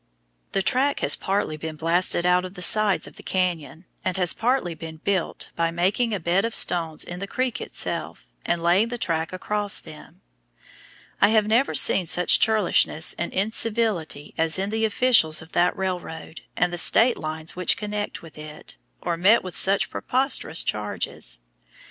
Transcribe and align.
The 0.53 0.63
track 0.63 1.01
has 1.01 1.15
partly 1.15 1.57
been 1.57 1.75
blasted 1.75 2.25
out 2.25 2.43
of 2.43 2.55
the 2.55 2.63
sides 2.63 3.05
of 3.05 3.17
the 3.17 3.21
canyon, 3.21 3.85
and 4.03 4.17
has 4.17 4.33
partly 4.33 4.73
been 4.73 4.97
"built" 4.97 5.51
by 5.55 5.69
making 5.69 6.11
a 6.11 6.19
bed 6.19 6.43
of 6.43 6.55
stones 6.55 7.03
in 7.03 7.19
the 7.19 7.27
creek 7.27 7.61
itself, 7.61 8.27
and 8.43 8.63
laying 8.63 8.87
the 8.87 8.97
track 8.97 9.31
across 9.31 9.79
them. 9.79 10.21
I 11.21 11.27
have 11.29 11.45
never 11.45 11.75
seen 11.75 12.07
such 12.07 12.39
churlishness 12.39 13.13
and 13.19 13.31
incivility 13.31 14.33
as 14.39 14.57
in 14.57 14.71
the 14.71 14.85
officials 14.85 15.43
of 15.43 15.51
that 15.51 15.77
railroad 15.77 16.41
and 16.57 16.73
the 16.73 16.79
state 16.79 17.19
lines 17.19 17.55
which 17.55 17.77
connect 17.77 18.23
with 18.23 18.39
it, 18.39 18.77
or 19.03 19.17
met 19.17 19.43
with 19.43 19.55
such 19.55 19.91
preposterous 19.91 20.63
charges. 20.63 21.41